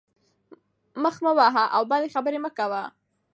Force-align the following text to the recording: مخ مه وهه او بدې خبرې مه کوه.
مخ 1.03 1.15
مه 1.23 1.31
وهه 1.37 1.65
او 1.75 1.81
بدې 1.91 2.07
خبرې 2.15 2.39
مه 2.43 2.51
کوه. 2.57 2.83